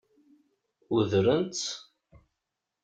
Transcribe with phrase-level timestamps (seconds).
[0.93, 1.67] Weddṛen-tt?